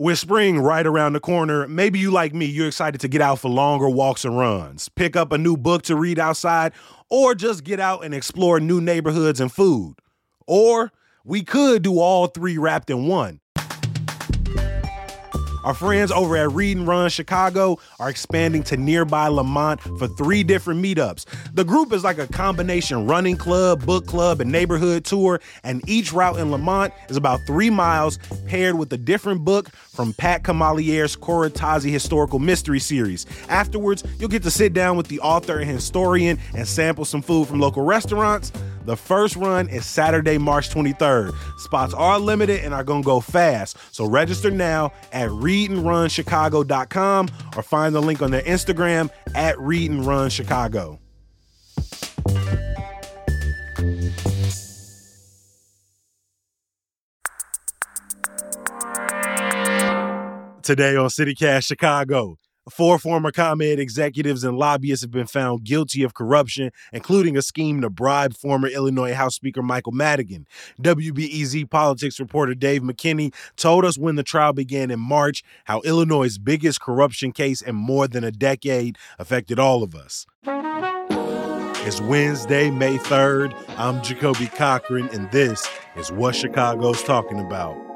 [0.00, 3.38] With spring right around the corner, maybe you like me, you're excited to get out
[3.38, 6.72] for longer walks and runs, pick up a new book to read outside,
[7.10, 9.96] or just get out and explore new neighborhoods and food.
[10.46, 10.90] Or
[11.22, 13.39] we could do all three wrapped in one.
[15.62, 20.42] Our friends over at Read and Run Chicago are expanding to nearby Lemont for three
[20.42, 21.26] different meetups.
[21.52, 26.14] The group is like a combination running club, book club, and neighborhood tour, and each
[26.14, 31.14] route in Lemont is about three miles paired with a different book from Pat Camalliere's
[31.14, 33.26] Corretazi Historical Mystery Series.
[33.50, 37.48] Afterwards, you'll get to sit down with the author and historian and sample some food
[37.48, 38.50] from local restaurants.
[38.84, 41.34] The first run is Saturday, March 23rd.
[41.58, 47.62] Spots are limited and are going to go fast, so register now at readandrunchicago.com or
[47.62, 50.98] find the link on their Instagram at readandrunchicago.
[60.62, 62.38] Today on CityCast Chicago,
[62.68, 67.80] Four former ComEd executives and lobbyists have been found guilty of corruption, including a scheme
[67.80, 70.46] to bribe former Illinois House Speaker Michael Madigan.
[70.82, 76.36] WBEZ politics reporter Dave McKinney told us when the trial began in March how Illinois'
[76.36, 80.26] biggest corruption case in more than a decade affected all of us.
[81.82, 83.54] It's Wednesday, May 3rd.
[83.78, 87.89] I'm Jacoby Cochran, and this is what Chicago's talking about.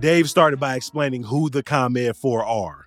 [0.00, 2.86] Dave started by explaining who the ComEd 4 are.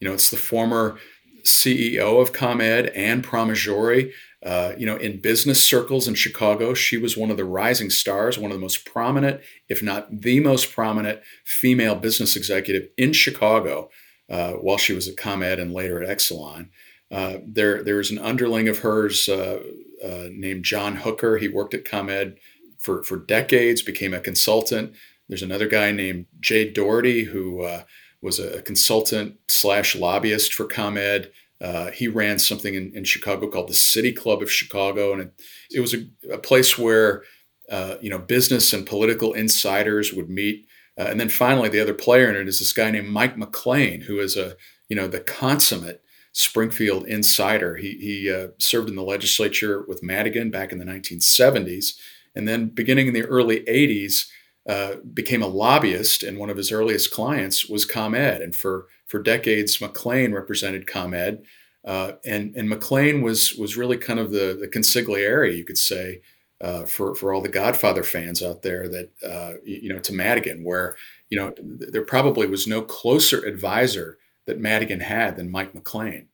[0.00, 0.98] You know, it's the former
[1.44, 4.12] CEO of ComEd, Anne Pramaggiore.
[4.44, 8.38] Uh, you know, in business circles in Chicago, she was one of the rising stars,
[8.38, 13.90] one of the most prominent, if not the most prominent, female business executive in Chicago
[14.30, 16.70] uh, while she was at ComEd and later at Exelon.
[17.10, 19.60] Uh, there, there's an underling of hers uh,
[20.02, 21.36] uh, named John Hooker.
[21.36, 22.38] He worked at ComEd
[22.78, 24.94] for, for decades, became a consultant,
[25.32, 27.84] there's another guy named Jay Doherty who uh,
[28.20, 31.32] was a consultant slash lobbyist for ComEd.
[31.58, 35.32] Uh, he ran something in, in, Chicago called the City Club of Chicago, and it,
[35.70, 37.22] it was a, a, place where
[37.70, 40.66] uh, you know business and political insiders would meet.
[40.98, 44.02] Uh, and then finally, the other player in it is this guy named Mike McClain,
[44.02, 44.54] who is a
[44.90, 47.76] you know the consummate Springfield insider.
[47.76, 51.94] He he uh, served in the legislature with Madigan back in the 1970s,
[52.34, 54.26] and then beginning in the early 80s
[54.68, 58.40] uh, became a lobbyist, and one of his earliest clients was ComEd.
[58.40, 61.42] And for for decades, McClain represented ComEd,
[61.84, 66.20] uh, and and McClain was was really kind of the the consigliere, you could say,
[66.60, 70.62] uh, for for all the Godfather fans out there that uh, you know to Madigan,
[70.62, 70.96] where
[71.28, 76.26] you know there probably was no closer advisor that Madigan had than Mike McClain.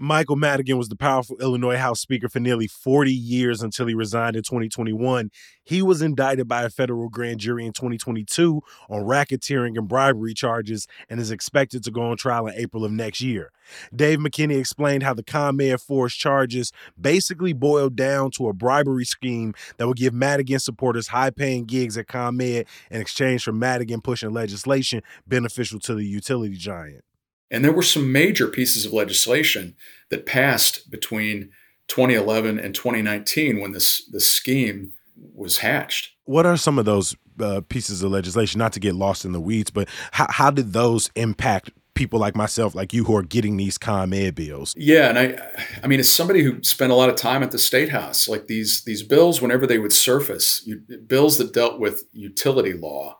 [0.00, 4.36] Michael Madigan was the powerful Illinois House Speaker for nearly 40 years until he resigned
[4.36, 5.30] in 2021.
[5.64, 10.86] He was indicted by a federal grand jury in 2022 on racketeering and bribery charges
[11.08, 13.50] and is expected to go on trial in April of next year.
[13.94, 19.52] Dave McKinney explained how the ComEd Four charges basically boiled down to a bribery scheme
[19.78, 24.30] that would give Madigan supporters high paying gigs at ComEd in exchange for Madigan pushing
[24.30, 27.02] legislation beneficial to the utility giant.
[27.50, 29.74] And there were some major pieces of legislation
[30.10, 31.50] that passed between
[31.88, 34.92] 2011 and 2019 when this, this scheme
[35.34, 36.12] was hatched.
[36.24, 38.58] What are some of those uh, pieces of legislation?
[38.58, 42.36] Not to get lost in the weeds, but how, how did those impact people like
[42.36, 44.72] myself, like you, who are getting these ComEd bills?
[44.76, 47.58] Yeah, and I, I mean, as somebody who spent a lot of time at the
[47.58, 52.04] state house, like these these bills, whenever they would surface, you, bills that dealt with
[52.12, 53.17] utility law,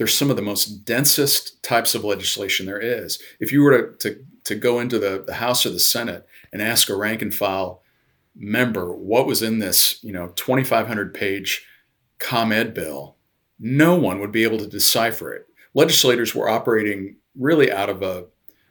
[0.00, 3.18] they're some of the most densest types of legislation there is.
[3.38, 6.62] If you were to, to, to go into the, the House or the Senate and
[6.62, 7.82] ask a rank and file
[8.34, 11.66] member what was in this, you know, 2,500 page
[12.18, 13.16] ComEd bill,
[13.58, 15.46] no one would be able to decipher it.
[15.74, 18.24] Legislators were operating really out of a,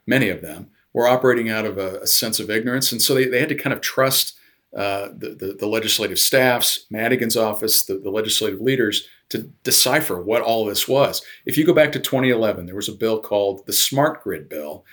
[0.08, 2.90] many of them were operating out of a, a sense of ignorance.
[2.90, 4.36] And so they, they had to kind of trust
[4.76, 10.42] uh, the, the, the, legislative staffs, Madigan's office, the, the legislative leaders to decipher what
[10.42, 11.22] all this was.
[11.44, 14.84] If you go back to 2011, there was a bill called the Smart Grid Bill,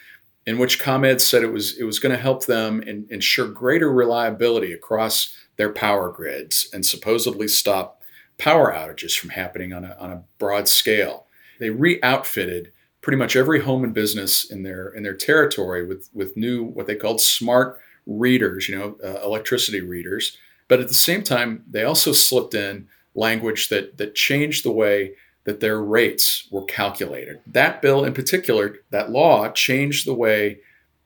[0.47, 3.91] in which ComEd said it was it was going to help them in, ensure greater
[3.91, 8.01] reliability across their power grids and supposedly stop
[8.39, 11.27] power outages from happening on a, on a broad scale.
[11.59, 12.71] They re-outfitted
[13.01, 16.88] pretty much every home and business in their in their territory with with new what
[16.88, 20.38] they called smart readers, you know, uh, electricity readers.
[20.68, 25.13] But at the same time, they also slipped in language that that changed the way
[25.44, 27.39] that their rates were calculated.
[27.48, 30.59] That bill in particular, that law changed the way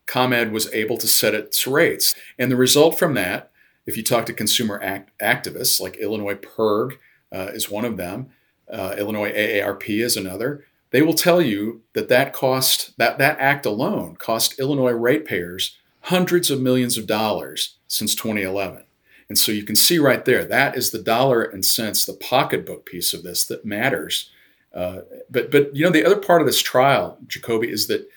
[0.07, 2.15] ComEd was able to set its rates.
[2.39, 3.51] And the result from that,
[3.85, 6.97] if you talk to consumer act- activists like Illinois PIRG
[7.31, 8.31] uh, is one of them,
[8.71, 13.65] uh, Illinois AARP is another, they will tell you that that cost that that act
[13.65, 18.83] alone cost Illinois ratepayers hundreds of millions of dollars since 2011.
[19.29, 22.85] And so you can see right there that is the dollar and cents, the pocketbook
[22.85, 24.29] piece of this that matters.
[24.73, 28.09] Uh, but but you know the other part of this trial, Jacoby, is that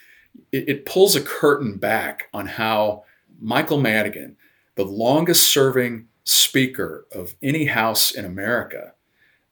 [0.50, 3.04] it, it pulls a curtain back on how
[3.40, 4.36] Michael Madigan,
[4.74, 8.94] the longest serving speaker of any house in America,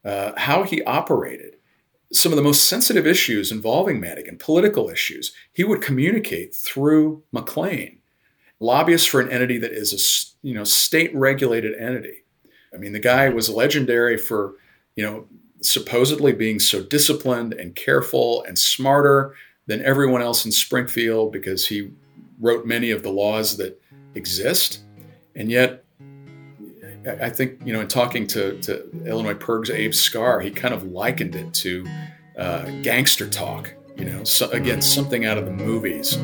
[0.05, 1.57] uh, how he operated
[2.13, 7.99] some of the most sensitive issues involving Madigan, political issues, he would communicate through McClain,
[8.63, 12.25] lobbyists for an entity that is a you know state regulated entity.
[12.75, 14.55] I mean, the guy was legendary for
[14.97, 15.27] you know
[15.61, 19.35] supposedly being so disciplined and careful and smarter
[19.67, 21.91] than everyone else in Springfield because he
[22.41, 23.81] wrote many of the laws that
[24.15, 24.81] exist,
[25.37, 25.85] and yet
[27.07, 30.85] I think you know, in talking to, to Illinois PIRG's Abe Scarr, he kind of
[30.85, 31.87] likened it to
[32.39, 33.75] uh, gangster talk.
[33.97, 36.17] You know, so, again, something out of the movies.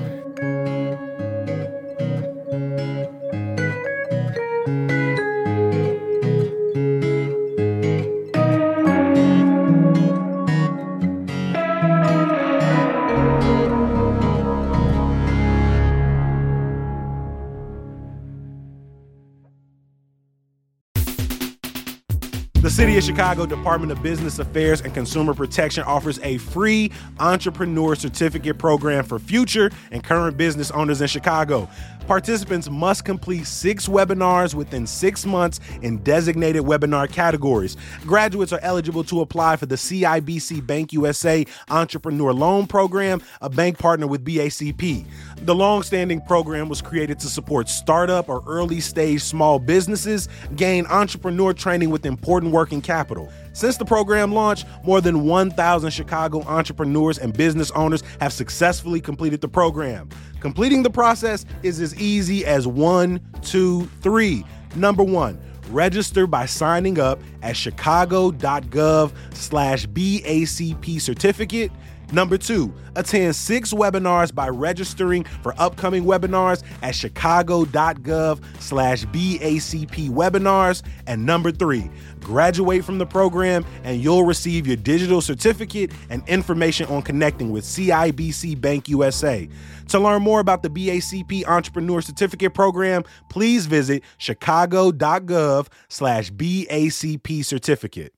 [23.08, 29.18] Chicago Department of Business Affairs and Consumer Protection offers a free entrepreneur certificate program for
[29.18, 31.70] future and current business owners in Chicago.
[32.08, 37.76] Participants must complete six webinars within six months in designated webinar categories.
[38.06, 43.78] Graduates are eligible to apply for the CIBC Bank USA Entrepreneur Loan Program, a bank
[43.78, 45.04] partner with BACP.
[45.42, 51.52] The long-standing program was created to support startup or early stage small businesses gain entrepreneur
[51.52, 53.30] training with important working capital.
[53.52, 59.40] Since the program launched, more than 1,000 Chicago entrepreneurs and business owners have successfully completed
[59.40, 60.08] the program.
[60.40, 64.44] Completing the process is as easy as one, two, three.
[64.76, 65.40] Number one,
[65.70, 71.72] register by signing up at chicago.gov slash BACP certificate.
[72.10, 80.82] Number two, attend six webinars by registering for upcoming webinars at chicago.gov slash BACP webinars.
[81.06, 81.90] And number three,
[82.20, 87.64] graduate from the program and you'll receive your digital certificate and information on connecting with
[87.64, 89.46] CIBC Bank USA.
[89.88, 98.14] To learn more about the BACP Entrepreneur Certificate Program, please visit chicago.gov slash BACP certificate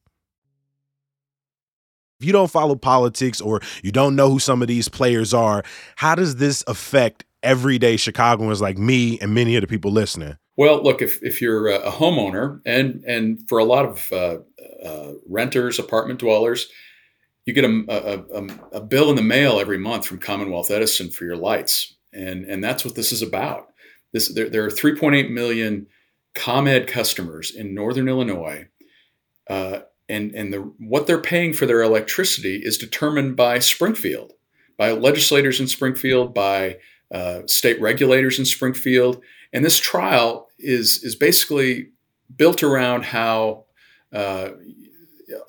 [2.20, 5.62] if you don't follow politics or you don't know who some of these players are,
[5.96, 10.36] how does this affect everyday Chicagoans like me and many of the people listening?
[10.56, 14.38] Well, look, if, if you're a homeowner and and for a lot of uh,
[14.84, 16.68] uh, renters, apartment dwellers,
[17.46, 21.24] you get a, a, a, bill in the mail every month from Commonwealth Edison for
[21.24, 23.68] your lights, and and that's what this is about.
[24.12, 25.86] This there, there are 3.8 million
[26.34, 28.68] ComEd customers in Northern Illinois.
[29.48, 34.32] Uh, and and the what they're paying for their electricity is determined by Springfield,
[34.76, 36.78] by legislators in Springfield, by
[37.12, 39.22] uh, state regulators in Springfield,
[39.52, 41.90] and this trial is is basically
[42.36, 43.64] built around how
[44.12, 44.50] uh,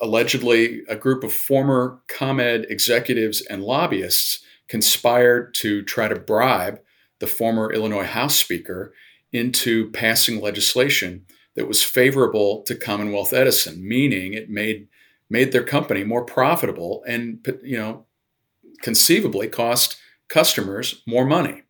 [0.00, 6.80] allegedly a group of former ComEd executives and lobbyists conspired to try to bribe
[7.18, 8.94] the former Illinois House Speaker
[9.32, 14.88] into passing legislation that was favorable to Commonwealth Edison, meaning it made
[15.28, 18.06] made their company more profitable and you know
[18.82, 19.96] conceivably cost
[20.28, 21.62] customers more money.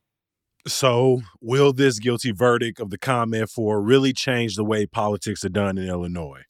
[0.67, 5.49] So, will this guilty verdict of the ComEd Four really change the way politics are
[5.49, 6.43] done in Illinois?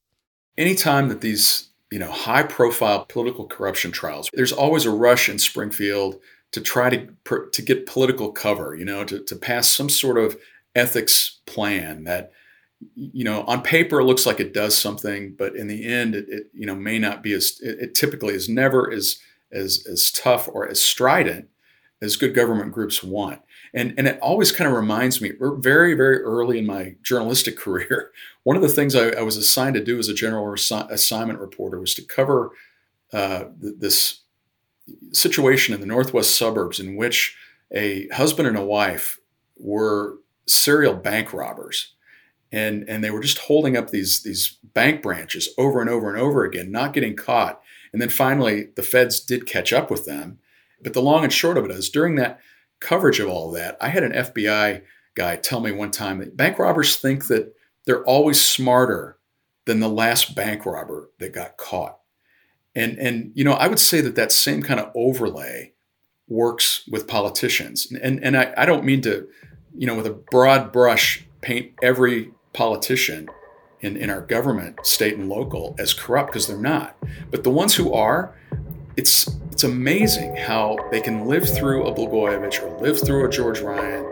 [0.58, 5.38] Anytime that these, you know, high profile political corruption trials, there's always a rush in
[5.38, 6.20] Springfield
[6.52, 7.08] to try to
[7.52, 10.36] to get political cover, you know, to, to pass some sort of
[10.74, 12.32] ethics plan that
[12.94, 16.26] you know, on paper it looks like it does something, but in the end, it,
[16.28, 19.18] it you know may not be as it, it, typically is never as
[19.52, 21.48] as as tough or as strident
[22.00, 23.40] as good government groups want.
[23.74, 28.12] And and it always kind of reminds me, very very early in my journalistic career,
[28.42, 31.40] one of the things I, I was assigned to do as a general assi- assignment
[31.40, 32.50] reporter was to cover
[33.12, 34.20] uh, th- this
[35.12, 37.36] situation in the northwest suburbs in which
[37.72, 39.18] a husband and a wife
[39.56, 41.94] were serial bank robbers
[42.52, 46.18] and and they were just holding up these these bank branches over and over and
[46.18, 47.60] over again, not getting caught.
[47.92, 50.38] And then finally, the feds did catch up with them.
[50.82, 52.40] But the long and short of it is, during that
[52.80, 54.82] coverage of all that, I had an FBI
[55.14, 57.54] guy tell me one time that bank robbers think that
[57.86, 59.18] they're always smarter
[59.66, 61.98] than the last bank robber that got caught.
[62.74, 65.72] And, and you know, I would say that that same kind of overlay
[66.26, 67.92] works with politicians.
[67.92, 69.28] And, and I, I don't mean to,
[69.76, 73.28] you know, with a broad brush paint every politician
[73.80, 76.96] in, in our government, state and local, as corrupt because they're not.
[77.30, 78.34] But the ones who are,
[78.96, 83.60] it's it's amazing how they can live through a Blagojevich or live through a George
[83.60, 84.02] Ryan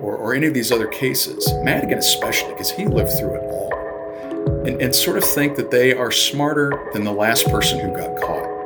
[0.00, 4.66] or, or any of these other cases, Madigan especially, because he lived through it all,
[4.66, 8.20] and, and sort of think that they are smarter than the last person who got
[8.20, 8.56] caught.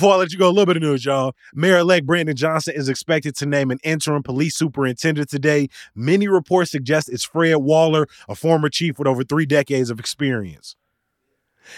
[0.00, 1.34] Before I let you go, a little bit of news, y'all.
[1.52, 5.68] Mayor elect Brandon Johnson is expected to name an interim police superintendent today.
[5.94, 10.74] Many reports suggest it's Fred Waller, a former chief with over three decades of experience.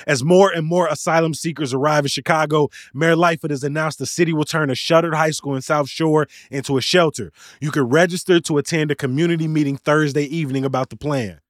[0.07, 4.33] As more and more asylum seekers arrive in Chicago, Mayor Lightfoot has announced the city
[4.33, 7.33] will turn a shuttered high school in South Shore into a shelter.
[7.61, 11.41] You can register to attend a community meeting Thursday evening about the plan.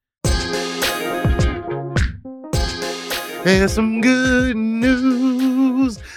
[3.45, 5.12] And some good news.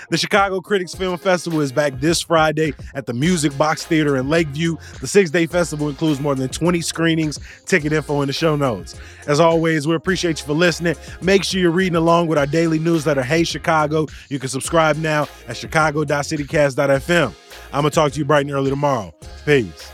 [0.08, 4.28] The Chicago Critics Film Festival is back this Friday at the Music Box Theater in
[4.28, 4.76] Lakeview.
[5.00, 7.40] The six day festival includes more than 20 screenings.
[7.64, 8.94] Ticket info in the show notes.
[9.26, 10.94] As always, we appreciate you for listening.
[11.22, 14.06] Make sure you're reading along with our daily newsletter, Hey Chicago.
[14.28, 17.34] You can subscribe now at chicago.citycast.fm.
[17.72, 19.12] I'm going to talk to you bright and early tomorrow.
[19.44, 19.90] Peace.